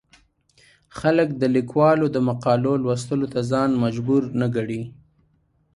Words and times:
خلک 0.99 1.29
د 1.41 1.43
ليکوالو 1.55 2.05
د 2.11 2.17
مقالو 2.29 2.73
لوستلو 2.83 3.25
ته 3.33 3.39
ځان 3.51 3.69
مجبور 3.83 4.21
نه 4.39 4.47
ګڼي. 4.55 4.83